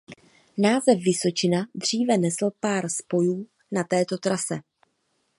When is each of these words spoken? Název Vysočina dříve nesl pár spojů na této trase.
Název 0.57 0.99
Vysočina 1.03 1.65
dříve 1.75 2.17
nesl 2.17 2.51
pár 2.59 2.89
spojů 2.89 3.47
na 3.71 3.83
této 3.83 4.17
trase. 4.17 4.57